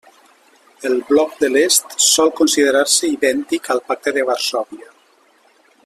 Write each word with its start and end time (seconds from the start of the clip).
El 0.89 0.95
Bloc 1.09 1.35
de 1.43 1.49
l'Est 1.55 1.93
sol 2.05 2.33
considerar-se 2.41 3.11
idèntic 3.17 3.71
al 3.75 3.83
Pacte 3.91 4.15
de 4.17 4.25
Varsòvia. 4.31 4.91